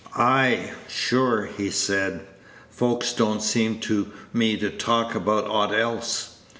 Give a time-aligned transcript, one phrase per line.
[0.15, 2.25] "Ay, sure," he said,
[2.71, 6.37] "folks don't seem to me to talk about aught else.